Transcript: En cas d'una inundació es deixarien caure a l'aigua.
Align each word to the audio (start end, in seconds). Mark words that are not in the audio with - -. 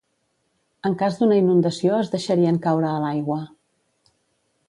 En 0.89 0.95
cas 1.01 1.17
d'una 1.19 1.37
inundació 1.41 1.99
es 2.05 2.09
deixarien 2.15 2.59
caure 2.65 2.89
a 2.93 3.01
l'aigua. 3.05 3.39